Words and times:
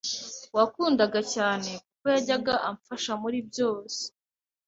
wankundaga 0.55 1.19
cyane 1.33 1.69
kuko 1.83 2.05
yajyaga 2.13 2.53
amfasha 2.69 3.11
muri 3.21 3.37
byose, 3.49 4.01